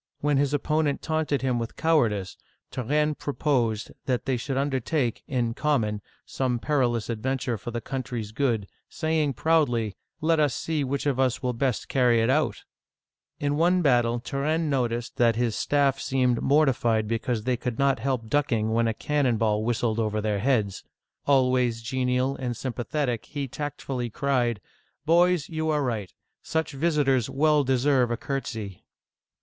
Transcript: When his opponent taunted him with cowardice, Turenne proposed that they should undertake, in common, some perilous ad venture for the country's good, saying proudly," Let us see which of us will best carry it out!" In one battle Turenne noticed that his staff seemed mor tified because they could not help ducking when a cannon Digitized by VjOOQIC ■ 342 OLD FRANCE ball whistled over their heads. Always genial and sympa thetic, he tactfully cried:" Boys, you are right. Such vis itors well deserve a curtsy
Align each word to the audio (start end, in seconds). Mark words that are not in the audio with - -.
When 0.19 0.37
his 0.37 0.51
opponent 0.51 1.03
taunted 1.03 1.43
him 1.43 1.59
with 1.59 1.75
cowardice, 1.77 2.35
Turenne 2.71 3.13
proposed 3.13 3.91
that 4.07 4.25
they 4.25 4.35
should 4.35 4.57
undertake, 4.57 5.21
in 5.27 5.53
common, 5.53 6.01
some 6.25 6.57
perilous 6.57 7.07
ad 7.07 7.21
venture 7.21 7.55
for 7.55 7.69
the 7.69 7.81
country's 7.81 8.31
good, 8.31 8.65
saying 8.89 9.33
proudly," 9.33 9.95
Let 10.19 10.39
us 10.39 10.55
see 10.55 10.83
which 10.83 11.05
of 11.05 11.19
us 11.19 11.43
will 11.43 11.53
best 11.53 11.87
carry 11.87 12.19
it 12.19 12.31
out!" 12.31 12.63
In 13.39 13.57
one 13.57 13.83
battle 13.83 14.19
Turenne 14.19 14.71
noticed 14.71 15.17
that 15.17 15.35
his 15.35 15.55
staff 15.55 15.99
seemed 15.99 16.41
mor 16.41 16.65
tified 16.65 17.07
because 17.07 17.43
they 17.43 17.55
could 17.55 17.77
not 17.77 17.99
help 17.99 18.27
ducking 18.27 18.71
when 18.73 18.87
a 18.87 18.95
cannon 18.95 19.35
Digitized 19.35 19.37
by 19.37 19.37
VjOOQIC 19.37 19.37
■ 19.37 19.37
342 19.37 19.37
OLD 19.37 19.37
FRANCE 19.37 19.39
ball 19.51 19.63
whistled 19.63 19.99
over 19.99 20.19
their 20.21 20.39
heads. 20.39 20.83
Always 21.27 21.81
genial 21.83 22.35
and 22.37 22.55
sympa 22.55 22.85
thetic, 22.89 23.25
he 23.25 23.47
tactfully 23.47 24.09
cried:" 24.09 24.61
Boys, 25.05 25.47
you 25.47 25.69
are 25.69 25.83
right. 25.83 26.11
Such 26.41 26.71
vis 26.71 26.97
itors 26.97 27.29
well 27.29 27.63
deserve 27.63 28.09
a 28.09 28.17
curtsy 28.17 28.83